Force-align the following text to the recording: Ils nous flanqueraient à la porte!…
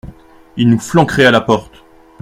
Ils 0.57 0.67
nous 0.67 0.79
flanqueraient 0.79 1.27
à 1.27 1.29
la 1.29 1.41
porte!… 1.41 1.83